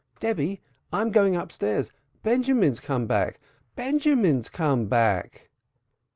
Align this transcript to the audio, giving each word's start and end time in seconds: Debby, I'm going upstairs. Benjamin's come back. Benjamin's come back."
Debby, 0.19 0.59
I'm 0.91 1.11
going 1.11 1.35
upstairs. 1.35 1.91
Benjamin's 2.23 2.79
come 2.79 3.05
back. 3.05 3.39
Benjamin's 3.75 4.49
come 4.49 4.87
back." 4.87 5.47